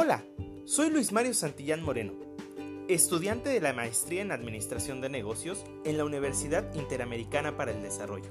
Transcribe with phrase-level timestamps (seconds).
[0.00, 0.24] Hola,
[0.64, 2.12] soy Luis Mario Santillán Moreno,
[2.86, 8.30] estudiante de la maestría en Administración de Negocios en la Universidad Interamericana para el Desarrollo.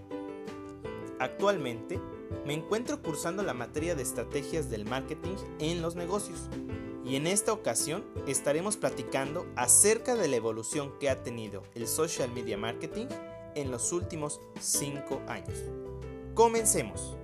[1.20, 2.00] Actualmente
[2.46, 6.48] me encuentro cursando la materia de estrategias del marketing en los negocios
[7.04, 12.32] y en esta ocasión estaremos platicando acerca de la evolución que ha tenido el social
[12.32, 13.08] media marketing
[13.56, 15.66] en los últimos 5 años.
[16.34, 17.17] Comencemos.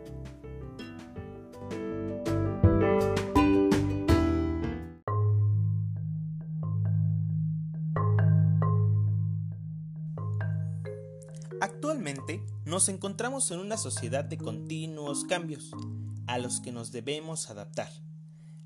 [11.64, 15.72] Actualmente nos encontramos en una sociedad de continuos cambios
[16.28, 17.88] a los que nos debemos adaptar.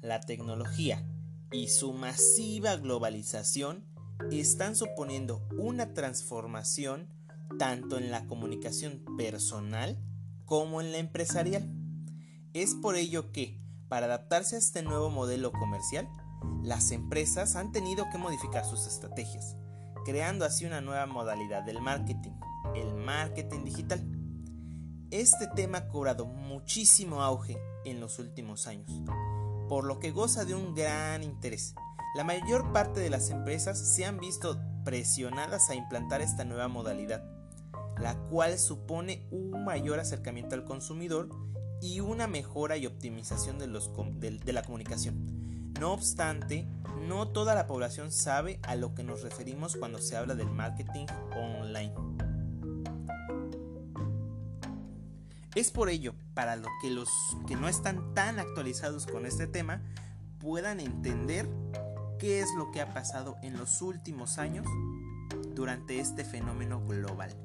[0.02, 1.08] La tecnología
[1.52, 3.86] y su masiva globalización
[4.32, 7.08] están suponiendo una transformación
[7.60, 10.04] tanto en la comunicación personal
[10.45, 11.72] como en la empresarial.
[12.54, 16.09] Es por ello que, para adaptarse a este nuevo modelo comercial,
[16.64, 19.56] las empresas han tenido que modificar sus estrategias,
[20.04, 22.34] creando así una nueva modalidad del marketing,
[22.81, 24.06] el marketing digital.
[25.11, 28.92] Este tema ha cobrado muchísimo auge en los últimos años,
[29.70, 31.75] por lo que goza de un gran interés.
[32.16, 37.23] La mayor parte de las empresas se han visto presionadas a implantar esta nueva modalidad,
[38.00, 41.30] la cual supone un mayor acercamiento al consumidor
[41.81, 45.73] y una mejora y optimización de, de, la comunicación.
[45.80, 46.67] No obstante,
[47.08, 51.05] no toda la población sabe a lo que nos referimos cuando se habla del marketing
[51.36, 51.94] online.
[55.56, 57.09] Es por ello, para lo que los
[57.48, 59.81] que no están tan actualizados con este tema
[60.39, 61.50] puedan entender
[62.20, 64.67] qué es lo que ha pasado en los últimos años
[65.56, 67.36] durante este fenómeno global.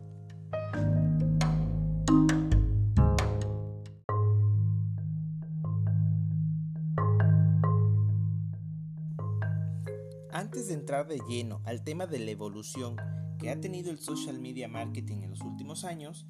[10.33, 12.97] Antes de entrar de lleno al tema de la evolución
[13.39, 16.27] que ha tenido el social media marketing en los últimos años,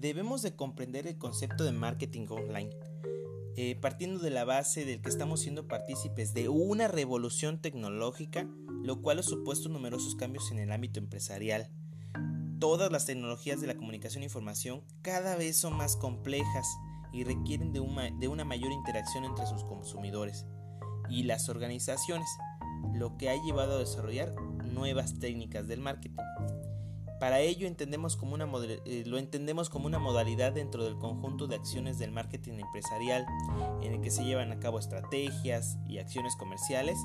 [0.00, 2.70] debemos de comprender el concepto de marketing online,
[3.56, 8.48] eh, partiendo de la base del que estamos siendo partícipes de una revolución tecnológica,
[8.82, 11.68] lo cual ha supuesto numerosos cambios en el ámbito empresarial.
[12.58, 16.66] Todas las tecnologías de la comunicación e información cada vez son más complejas
[17.12, 17.80] y requieren de
[18.18, 20.46] de una mayor interacción entre sus consumidores
[21.10, 22.28] y las organizaciones,
[22.94, 24.34] lo que ha llevado a desarrollar
[24.64, 26.16] nuevas técnicas del marketing.
[27.20, 28.50] Para ello entendemos como una
[28.86, 33.26] eh, lo entendemos como una modalidad dentro del conjunto de acciones del marketing empresarial
[33.82, 36.96] en el que se llevan a cabo estrategias y acciones comerciales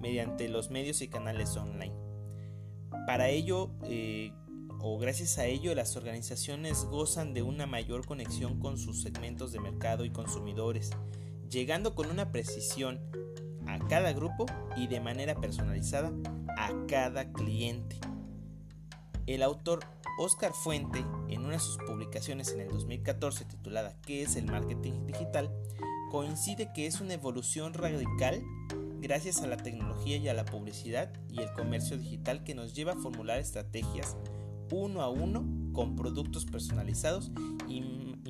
[0.00, 1.92] mediante los medios y canales online.
[3.08, 4.32] Para ello, eh,
[4.78, 9.58] o gracias a ello, las organizaciones gozan de una mayor conexión con sus segmentos de
[9.58, 10.92] mercado y consumidores,
[11.50, 13.00] llegando con una precisión
[13.66, 14.46] a cada grupo
[14.76, 16.12] y de manera personalizada
[16.56, 17.98] a cada cliente.
[19.26, 19.80] El autor
[20.18, 25.06] Oscar Fuente, en una de sus publicaciones en el 2014 titulada ¿Qué es el marketing
[25.06, 25.50] digital?,
[26.10, 28.42] coincide que es una evolución radical
[29.00, 32.92] gracias a la tecnología y a la publicidad y el comercio digital que nos lleva
[32.92, 34.16] a formular estrategias
[34.74, 37.30] uno a uno con productos personalizados
[37.68, 37.82] y,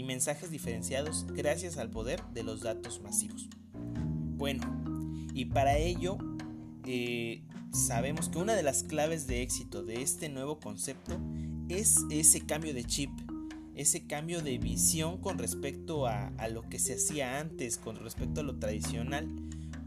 [0.05, 3.49] mensajes diferenciados gracias al poder de los datos masivos.
[3.73, 4.63] Bueno,
[5.33, 6.19] y para ello
[6.87, 7.43] eh,
[7.75, 11.19] sabemos que una de las claves de éxito de este nuevo concepto
[11.69, 13.11] es ese cambio de chip,
[13.75, 18.45] ese cambio de visión con respecto a, lo que se hacía antes, con respecto a
[18.45, 19.29] lo tradicional,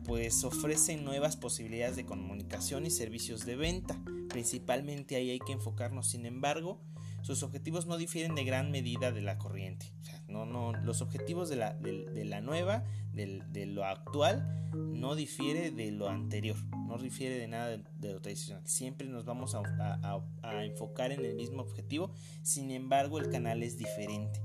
[0.04, 4.02] pues ofrecen nuevas posibilidades de comunicación y servicios de venta.
[4.30, 6.82] Principalmente ahí hay que enfocarnos, sin embargo,
[7.22, 9.88] sus objetivos no difieren de gran medida de la corriente.
[10.28, 12.84] No, no, los objetivos de la, de, la nueva,
[13.14, 16.58] de, lo actual, no difiere de lo anterior,
[16.88, 18.66] no difiere de nada de, lo tradicional.
[18.66, 22.12] Siempre nos vamos a, enfocar en el mismo objetivo,
[22.42, 24.42] sin embargo el canal es diferente.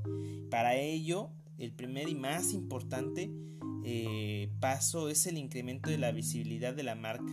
[0.50, 3.30] Para ello, el primer y más importante
[3.84, 7.32] eh, paso es el incremento de la visibilidad de la marca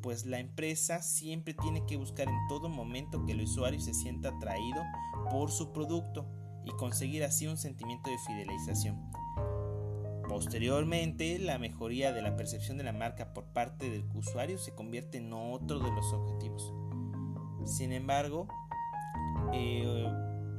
[0.00, 4.30] pues la empresa siempre tiene que buscar en todo momento que el usuario se sienta
[4.30, 4.82] atraído
[5.30, 6.26] por su producto
[6.64, 9.10] y conseguir así un sentimiento de fidelización.
[10.28, 15.18] Posteriormente, la mejoría de la percepción de la marca por parte del usuario se convierte
[15.18, 16.72] en otro de los objetivos.
[17.64, 18.46] Sin embargo,
[19.52, 20.06] eh,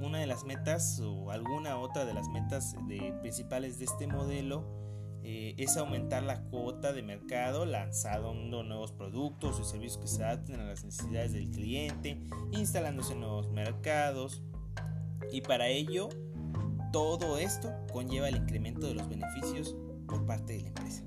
[0.01, 2.75] una de las metas o alguna otra de las metas
[3.21, 4.65] principales de este modelo
[5.23, 10.59] eh, es aumentar la cuota de mercado lanzando nuevos productos y servicios que se adapten
[10.59, 12.19] a las necesidades del cliente,
[12.51, 14.43] instalándose en nuevos mercados
[15.31, 16.09] y para ello,
[16.91, 19.75] todo esto conlleva el incremento de los beneficios
[20.07, 21.03] por parte de la empresa.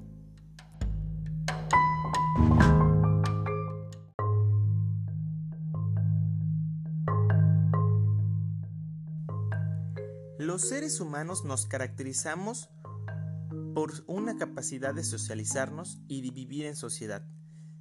[10.38, 12.70] Los seres humanos nos caracterizamos
[13.74, 17.26] por una capacidad de socializarnos y de vivir en sociedad,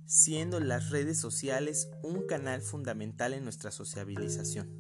[0.06, 4.78] siendo las redes sociales un canal fundamental en nuestra sociabilización.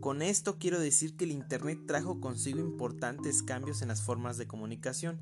[0.00, 4.46] Con esto quiero decir que el Internet trajo consigo importantes cambios en las formas de
[4.46, 5.20] comunicación,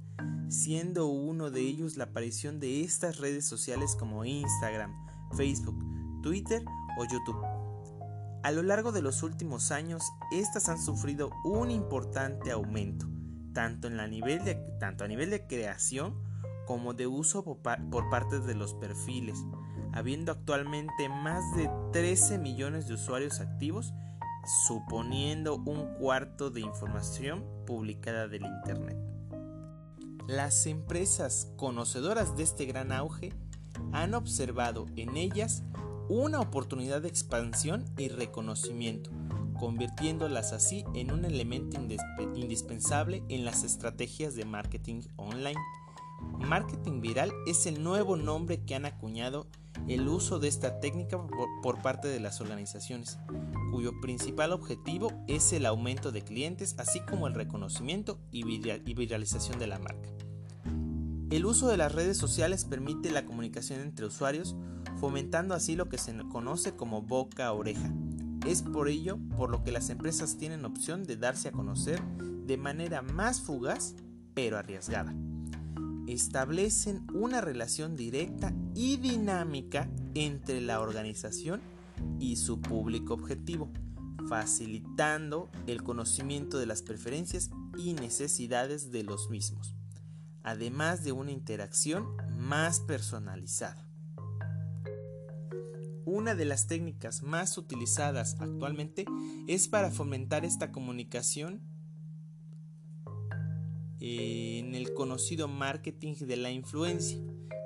[0.51, 4.95] siendo uno de ellos la aparición de estas redes sociales como Instagram,
[5.35, 5.83] Facebook,
[6.23, 6.63] Twitter
[6.99, 7.43] o YouTube.
[8.43, 13.09] A lo largo de los últimos años, estas han sufrido un importante aumento,
[13.55, 16.21] tanto, a nivel de creación
[16.67, 19.39] como de uso por parte de los perfiles,
[19.95, 23.95] habiendo actualmente más de 13 millones de usuarios activos,
[24.47, 28.97] suponiendo un cuarto de información publicada del Internet.
[30.27, 33.33] Las empresas conocedoras de este gran auge
[33.93, 35.63] han observado en ellas
[36.09, 39.11] una oportunidad de expansión y reconocimiento,
[39.59, 41.81] convirtiéndolas así en un elemento
[42.35, 45.61] indispensable en las estrategias de marketing online.
[46.39, 49.47] Marketing viral es el nuevo nombre que han acuñado
[49.89, 51.21] el uso de esta técnica
[51.63, 53.19] por parte de las organizaciones,
[53.71, 58.43] cuyo principal objetivo es el aumento de clientes, así como el reconocimiento y
[58.95, 60.09] viralización de la marca.
[61.29, 64.55] El uso de las redes sociales permite la comunicación entre usuarios,
[65.01, 67.93] fomentando así lo que se conoce como boca a oreja.
[68.47, 72.01] Es por ello por lo que las empresas tienen opción de darse a conocer
[72.47, 73.97] de manera más fugaz,
[74.35, 75.15] pero arriesgada.
[76.07, 81.61] Establecen una relación directa y dinámica entre la organización
[82.19, 83.73] y su público objetivo,
[84.29, 89.77] facilitando el conocimiento de las preferencias y necesidades de los mismos
[90.47, 92.07] además de una interacción
[92.39, 93.85] más personalizada.
[96.05, 99.07] Una de las técnicas más utilizadas actualmente
[99.49, 101.63] es para fomentar esta comunicación
[103.99, 107.19] en el conocido marketing de la influencia,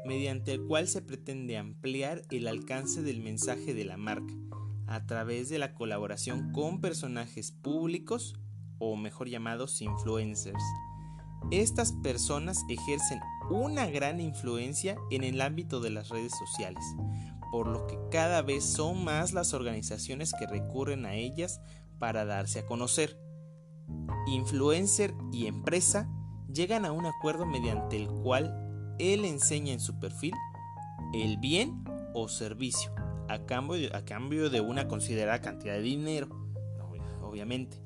[0.05, 4.35] mediante el cual se pretende ampliar el alcance del mensaje de la marca
[4.87, 8.35] a través de la colaboración con personajes públicos
[8.79, 10.62] o mejor llamados influencers
[11.50, 13.20] estas personas ejercen
[13.50, 16.85] una gran influencia en el ámbito de las redes sociales,
[17.50, 21.61] por lo que cada vez son más las organizaciones que recurren a ellas
[21.99, 23.19] para darse a conocer.
[24.29, 26.08] Influencer y empresa
[26.52, 28.69] llegan a un acuerdo mediante el cual
[29.00, 30.35] él enseña en su perfil
[31.14, 32.93] el bien o servicio
[33.29, 36.29] a cambio, a cambio de una considerada cantidad de dinero,
[37.23, 37.79] obviamente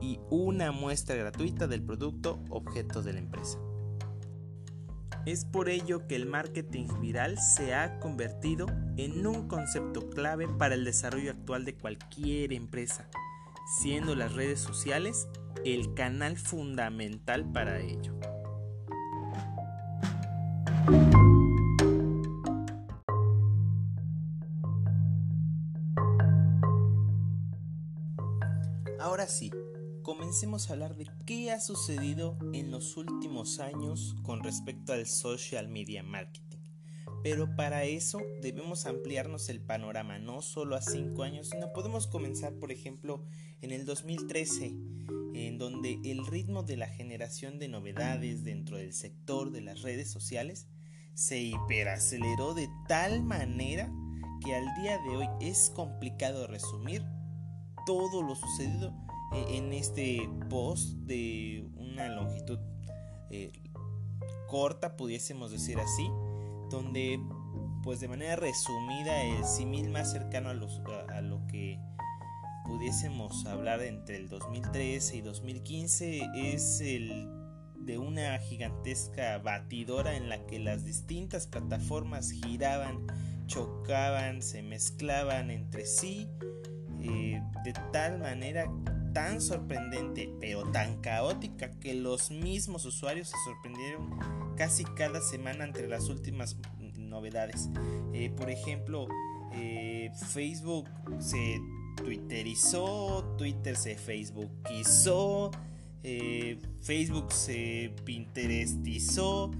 [0.00, 3.58] y una muestra gratuita del producto objeto de la empresa.
[5.26, 8.66] Es por ello que el marketing viral se ha convertido
[8.96, 13.08] en un concepto clave para el desarrollo actual de cualquier empresa,
[13.80, 15.28] siendo las redes sociales
[15.64, 18.18] el canal fundamental para ello.
[29.28, 29.50] Ahora sí,
[30.00, 35.68] comencemos a hablar de qué ha sucedido en los últimos años con respecto al social
[35.68, 36.60] media marketing.
[37.22, 42.54] Pero para eso debemos ampliarnos el panorama, no solo a 5 años, sino podemos comenzar,
[42.54, 43.22] por ejemplo,
[43.60, 44.74] en el 2013,
[45.34, 50.10] en donde el ritmo de la generación de novedades dentro del sector de las redes
[50.10, 50.68] sociales
[51.12, 53.92] se hiperaceleró de tal manera
[54.42, 57.04] que al día de hoy es complicado resumir
[57.84, 62.58] todo lo sucedido en este post de una longitud
[63.30, 63.52] eh,
[64.48, 66.08] corta, pudiésemos decir así,
[66.70, 67.20] donde
[67.82, 70.52] pues de manera resumida el símil más cercano a,
[71.12, 71.78] a, lo que
[72.64, 77.28] pudiésemos hablar entre el 2013 y 2015 es el
[77.88, 83.06] de una gigantesca batidora en la que las distintas plataformas giraban,
[83.46, 86.28] chocaban, se mezclaban entre sí,
[87.00, 88.70] eh, de tal manera
[89.12, 94.18] tan sorprendente pero tan caótica que los mismos usuarios se sorprendieron
[94.56, 96.56] casi cada semana entre las últimas
[96.96, 97.70] novedades.
[98.12, 99.08] Eh, por ejemplo,
[99.52, 100.88] eh, Facebook
[101.18, 101.60] se
[101.96, 105.50] twitterizó, Twitter se facebookizó,
[106.02, 109.50] eh, Facebook se pinterestizó,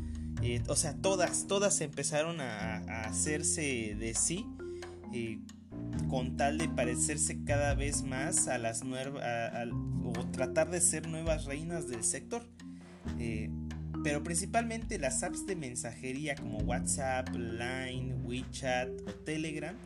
[0.69, 4.47] o sea, todas, todas empezaron a hacerse de sí
[6.09, 9.23] con tal de parecerse cada vez más a las nuevas
[10.04, 12.42] o tratar de ser nuevas reinas del sector.
[13.18, 13.50] Eh,
[14.04, 19.76] pero principalmente las apps de mensajería como WhatsApp, Line, WeChat o Telegram,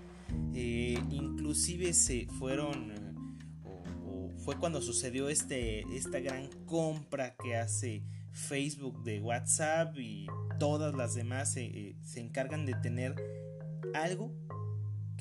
[0.54, 2.92] eh, inclusive se fueron
[4.04, 10.26] o, fue cuando sucedió este, esta gran compra que hace Facebook de WhatsApp y
[10.58, 13.14] todas las demás se encargan de tener
[13.94, 14.34] algo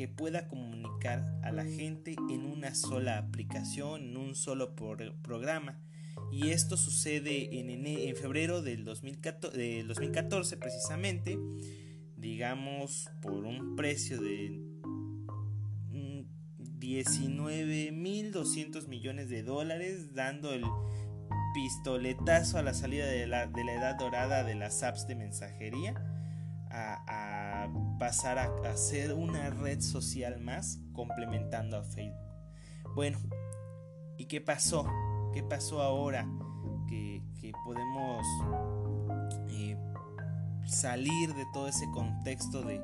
[0.01, 5.79] que pueda comunicar a la gente en una sola aplicación, en un solo programa.
[6.31, 11.38] Y esto sucede en, en febrero del 2014, del 2014 precisamente,
[12.17, 14.60] digamos por un precio de
[15.91, 20.63] 19.200 millones de dólares, dando el
[21.53, 25.93] pistoletazo a la salida de la, de la edad dorada de las apps de mensajería
[28.01, 32.17] pasar a, ser una red social más complementando a Facebook.
[32.96, 33.20] Bueno,
[34.17, 34.88] ¿y qué pasó?
[35.36, 36.27] ¿Qué pasó ahora
[36.89, 37.22] que,
[37.63, 38.25] podemos
[39.50, 39.77] eh,
[40.65, 42.81] salir de todo ese contexto de,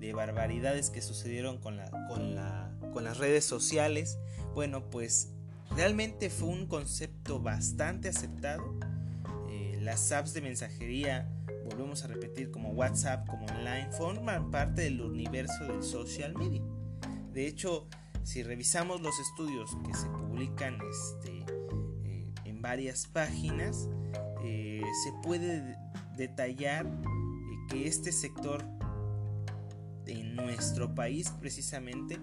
[0.00, 4.18] de barbaridades que sucedieron con las redes sociales?
[4.54, 5.34] Bueno, pues
[5.76, 8.64] realmente fue un concepto bastante aceptado.
[9.50, 11.28] Eh, las apps de mensajería
[11.64, 16.62] volvemos a repetir, como WhatsApp, como online, forman parte del universo del social media.
[17.32, 17.88] De hecho,
[18.22, 21.44] si revisamos los estudios que se publican este,
[22.04, 23.88] eh, en varias páginas,
[24.44, 25.76] eh, se puede
[26.16, 28.64] detallar eh, que este sector
[30.06, 32.18] en nuestro país precisamente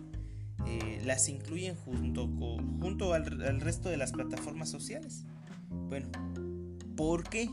[1.03, 5.25] las incluyen junto, junto al, al resto de las plataformas sociales.
[5.69, 6.10] Bueno,
[6.95, 7.50] ¿por qué?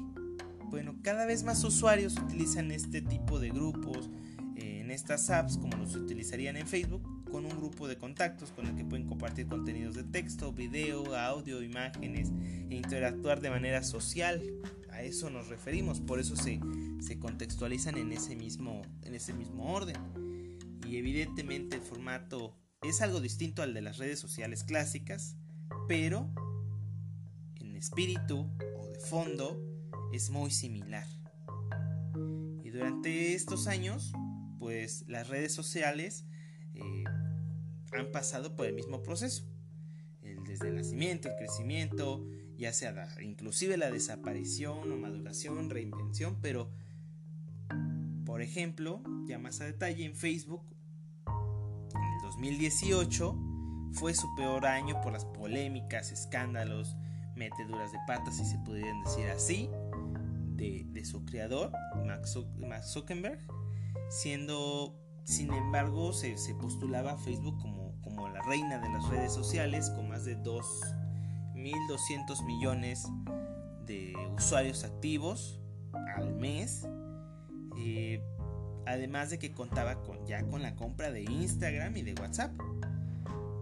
[0.71, 4.11] Bueno, cada vez más usuarios utilizan este tipo de grupos
[4.57, 8.67] eh, en estas apps como los utilizarían en Facebook con un grupo de contactos con
[8.67, 12.31] el que pueden compartir contenidos de texto, video, audio, imágenes
[12.69, 14.43] e interactuar de manera social.
[14.91, 16.61] A eso nos referimos, por eso se,
[17.01, 19.97] se contextualizan en ese, mismo, en ese mismo orden.
[20.87, 25.37] Y evidentemente el formato es algo distinto al de las redes sociales clásicas,
[25.87, 26.31] pero
[27.57, 29.78] en espíritu o de fondo
[30.13, 31.07] es muy similar.
[32.65, 34.13] Y durante estos años,
[34.59, 36.27] pues las redes sociales
[36.75, 37.05] eh,
[37.93, 39.45] han pasado por el mismo proceso.
[40.23, 46.71] El, desde el nacimiento, el crecimiento, ya sea inclusive la desaparición o maduración, reinvención, pero
[48.25, 50.63] por ejemplo, ya más a detalle en Facebook,
[51.27, 53.37] en el 2018
[53.93, 56.97] fue su peor año por las polémicas, escándalos,
[57.35, 59.71] meteduras de patas, si se pudieran decir así,
[60.59, 61.73] de, su creador,
[62.05, 62.37] Max
[62.93, 63.39] Zuckerberg,
[64.11, 69.91] siendo, sin embargo, se, postulaba a Facebook como, como la reina de las redes sociales,
[69.91, 73.07] con más de 2.200 millones
[73.87, 75.61] de usuarios activos
[76.17, 76.89] al mes.
[77.79, 78.21] Eh,
[78.87, 82.53] además de que contaba con, ya con la compra de Instagram y de WhatsApp.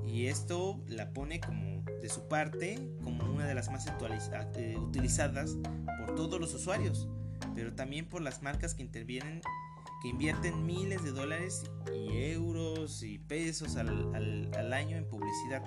[0.06, 5.56] Y esto la pone como de su parte como una de las más eh, utilizadas
[6.16, 7.08] todos los usuarios,
[7.54, 9.42] pero también por las marcas que intervienen,
[10.02, 11.62] que invierten miles de dólares
[11.94, 15.62] y euros y pesos al, año en publicidad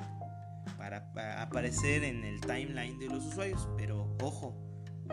[0.77, 3.70] para, aparecer en el timeline de los usuarios.
[3.77, 4.58] Pero ojo,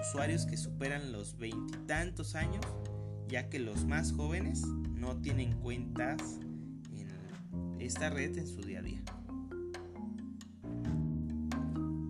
[0.00, 2.64] usuarios que superan los veintitantos años,
[3.28, 6.20] ya que los más jóvenes no tienen cuentas
[6.92, 9.02] en esta red en su día a día.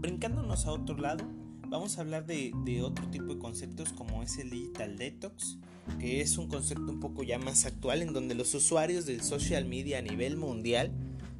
[0.01, 1.25] Brincándonos a otro lado,
[1.69, 5.59] vamos a hablar de, otro tipo de conceptos como es el digital detox,
[5.99, 9.65] que es un concepto un poco ya más actual en donde los usuarios del social
[9.65, 10.93] media a nivel mundial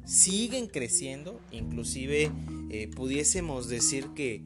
[0.05, 2.31] siguen creciendo, inclusive
[2.69, 4.43] eh, pudiésemos decir que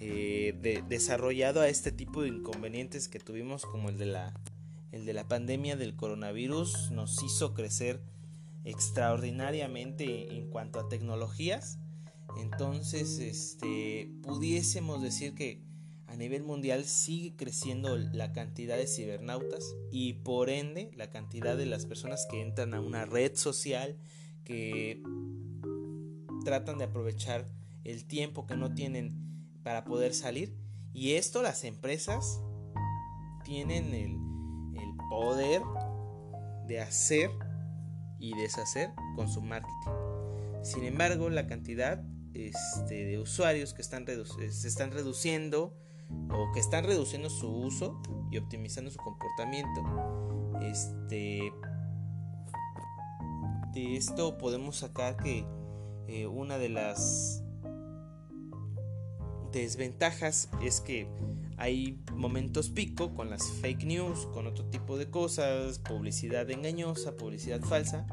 [0.00, 4.34] eh, desarrollado a este tipo de inconvenientes que tuvimos como el de la
[4.92, 8.02] el de la pandemia del coronavirus nos hizo crecer
[8.64, 11.78] extraordinariamente en cuanto a tecnologías
[12.36, 15.62] entonces, este, pudiésemos decir que
[16.06, 21.64] a nivel mundial sigue creciendo la cantidad de cibernautas y por ende la cantidad de
[21.64, 23.96] las personas que entran a una red social
[24.44, 25.02] que
[26.44, 27.48] tratan de aprovechar
[27.84, 29.16] el tiempo que no tienen
[29.62, 30.54] para poder salir
[30.92, 32.42] y esto las empresas
[33.44, 34.10] tienen el,
[34.80, 35.62] el poder
[36.66, 37.30] de hacer
[38.18, 39.90] y deshacer con su marketing.
[40.62, 45.74] Sin embargo, la cantidad este, de usuarios que están se están reduciendo
[46.30, 49.82] o que están reduciendo su uso y optimizando su comportamiento.
[50.60, 51.52] Este,
[53.72, 55.46] de esto podemos sacar que
[56.08, 57.42] eh, una de las
[59.52, 61.08] desventajas es que
[61.58, 67.60] hay momentos pico con las fake news, con otro tipo de cosas, publicidad engañosa, publicidad
[67.60, 68.06] falsa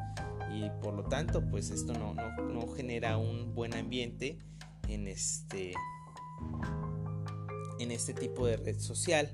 [0.51, 4.39] y por lo tanto pues esto no, no, genera un buen ambiente
[4.87, 5.73] en este
[7.79, 9.31] en este tipo de red social.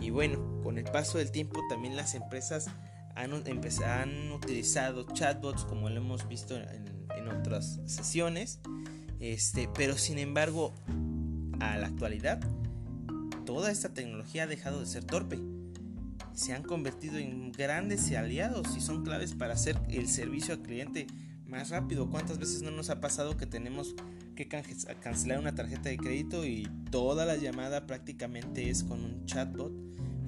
[0.00, 2.70] Y bueno, con el paso del tiempo también las empresas
[3.14, 8.60] han, han utilizado chatbots como lo hemos visto en, en otras sesiones.
[9.20, 10.72] Este, pero sin embargo,
[11.60, 12.40] a la actualidad,
[13.46, 15.38] toda esta tecnología ha dejado de ser torpe.
[16.34, 21.06] Se han convertido en grandes aliados y son claves para hacer el servicio al cliente
[21.46, 22.08] más rápido.
[22.08, 23.94] ¿Cuántas veces no nos ha pasado que tenemos
[24.34, 29.72] que cancelar una tarjeta de crédito y toda la llamada prácticamente es con un chatbot?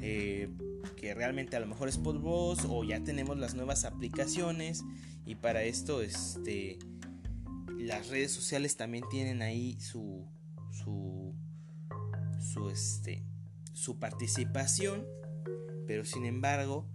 [0.00, 0.50] Eh,
[0.96, 4.84] que realmente a lo mejor es por voz o ya tenemos las nuevas aplicaciones
[5.24, 6.78] y para esto este
[7.78, 10.26] las redes sociales también tienen ahí su
[10.70, 11.34] su
[12.38, 13.24] su este
[13.72, 15.06] su participación
[15.86, 16.86] pero sin embargo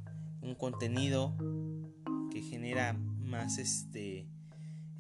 [0.42, 1.36] un contenido
[2.32, 4.28] que genera más este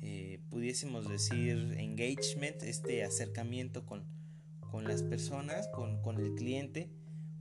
[0.01, 4.05] eh, pudiésemos decir engagement este acercamiento con,
[4.71, 6.89] con las personas con, con, el cliente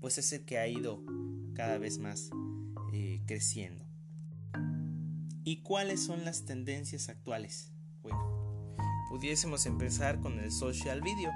[0.00, 1.02] pues es el que ha ido
[1.54, 2.30] cada vez más
[2.92, 3.84] eh, creciendo.
[5.44, 8.38] Y cuáles son las tendencias actuales bueno
[9.08, 11.32] pudiésemos empezar con el social video.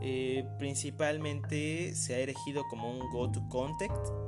[0.00, 4.27] Eh, principalmente se ha elegido como un go to contact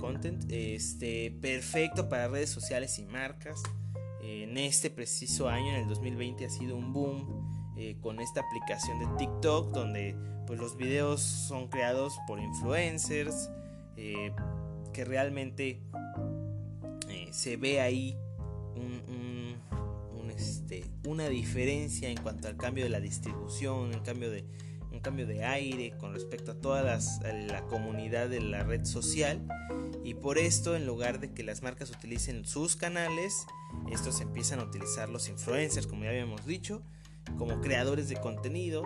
[0.00, 3.62] content este perfecto para redes sociales y marcas.
[4.22, 8.98] En este preciso año, en el 2020, ha sido un boom eh, con esta aplicación
[9.00, 13.50] de TikTok, donde pues, los videos son creados por influencers,
[13.96, 14.32] eh,
[14.92, 15.82] que realmente
[17.08, 18.16] eh, se ve ahí
[20.36, 24.73] este, una diferencia en cuanto al cambio de la distribución, en cambio de, un
[25.04, 29.46] cambio de aire con respecto a toda la comunidad de la red social.
[30.02, 33.46] Y por esto en lugar de que las marcas utilicen sus canales,
[33.92, 36.82] estos empiezan a utilizar los influencers, como ya habíamos dicho,
[37.38, 38.82] como creadores de contenido,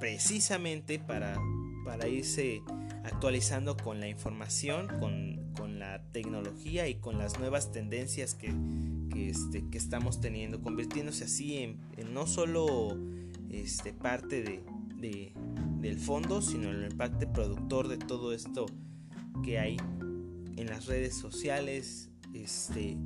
[0.00, 1.36] precisamente para,
[1.84, 2.62] para irse
[3.04, 5.44] actualizando con la información, con,
[5.78, 8.52] la tecnología y con las nuevas tendencias que,
[9.16, 12.96] este, que estamos teniendo, convirtiéndose así en, no solo
[13.50, 14.62] este, parte de,
[15.80, 18.66] del fondo, sino el parte productor de todo esto
[19.44, 19.76] que hay
[20.56, 22.96] en las redes sociales, este,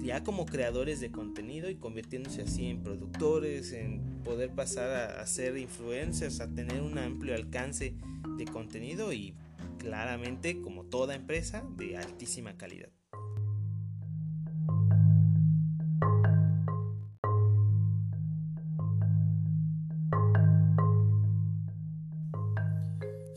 [0.00, 5.26] ya como creadores de contenido y convirtiéndose así en productores, en poder pasar a, a
[5.26, 7.94] ser influencers, a tener un amplio alcance
[8.36, 9.34] de contenido y
[9.78, 12.90] claramente como toda empresa de altísima calidad.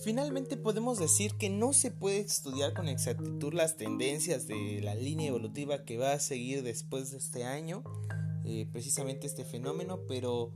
[0.03, 5.27] Finalmente podemos decir que no se puede estudiar con exactitud las tendencias de la línea
[5.27, 7.83] evolutiva que va a seguir después de este año,
[8.43, 10.53] eh, precisamente este fenómeno, pero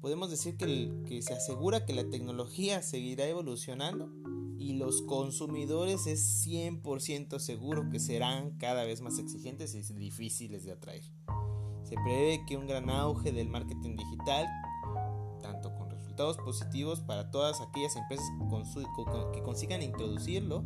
[0.00, 4.10] podemos decir que, que se asegura que la tecnología seguirá evolucionando
[4.58, 10.72] y los consumidores es 100% seguro que serán cada vez más exigentes y difíciles de
[10.72, 11.04] atraer.
[11.84, 14.48] Se prevé que un gran auge del marketing digital
[16.38, 18.26] positivos para todas aquellas empresas
[19.32, 20.64] que consigan introducirlo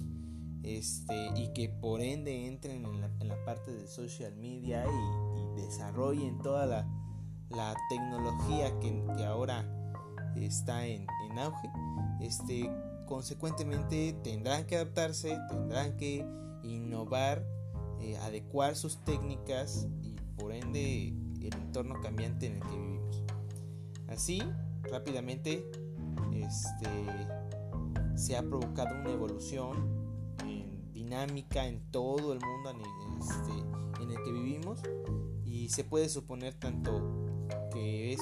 [0.63, 6.67] este, y que por ende entren en la, parte de social media y, desarrollen toda
[6.67, 9.65] la, tecnología que, ahora
[10.37, 11.07] está en,
[11.39, 11.71] auge.
[12.21, 12.71] Este,
[13.07, 16.25] consecuentemente tendrán que adaptarse, tendrán que
[16.63, 17.45] innovar,
[18.01, 23.25] eh, adecuar sus técnicas y por ende el entorno cambiante en el que vivimos.
[24.09, 24.43] Así,
[24.91, 25.71] rápidamente
[26.33, 26.89] este,
[28.17, 30.03] se ha provocado una evolución
[30.93, 32.73] dinámica en todo el mundo
[33.21, 34.81] este, en el que vivimos
[35.45, 38.21] y se puede suponer tanto que es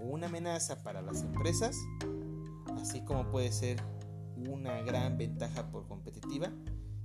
[0.00, 1.76] una amenaza para las empresas,
[2.80, 3.82] así como puede ser
[4.36, 6.52] una gran ventaja por competitiva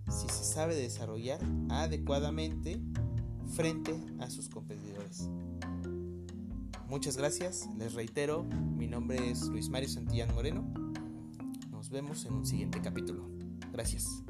[0.10, 2.81] si se sabe desarrollar adecuadamente
[3.55, 5.29] frente a sus competidores.
[6.91, 10.73] Muchas gracias, les reitero, mi nombre es Luis Mario Santillán Moreno.
[11.69, 13.30] Nos vemos en un siguiente capítulo.
[13.71, 14.25] Gracias.